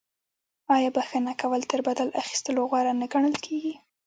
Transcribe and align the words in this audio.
آیا 0.75 0.89
بخښنه 0.95 1.33
کول 1.41 1.61
تر 1.71 1.79
بدل 1.87 2.07
اخیستلو 2.21 2.61
غوره 2.69 2.93
نه 3.01 3.05
ګڼل 3.13 3.35
کیږي؟ 3.45 3.73